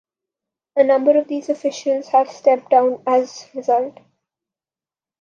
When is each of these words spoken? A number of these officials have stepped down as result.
A 0.77 0.83
number 0.83 1.15
of 1.19 1.27
these 1.27 1.49
officials 1.49 2.07
have 2.07 2.27
stepped 2.31 2.71
down 2.71 3.03
as 3.05 3.47
result. 3.53 3.99